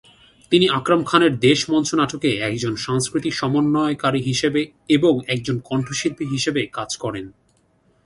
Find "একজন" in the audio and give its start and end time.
2.39-2.73, 5.27-5.55